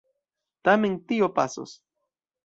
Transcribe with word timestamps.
Tamen 0.69 0.95
tio 1.11 1.29
pasos. 1.35 1.75